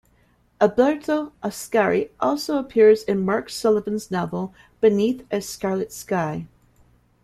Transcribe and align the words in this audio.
Alberto 0.59 1.31
Ascari 1.43 2.09
also 2.19 2.57
appears 2.57 3.03
in 3.03 3.23
Mark 3.23 3.51
Sullivan's 3.51 4.09
novel 4.09 4.51
"Beneath 4.79 5.23
a 5.29 5.41
scarlet 5.41 5.93
sky". 5.93 6.47